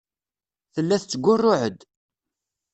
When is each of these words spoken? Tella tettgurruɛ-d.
Tella 0.73 0.97
tettgurruɛ-d. 1.01 1.79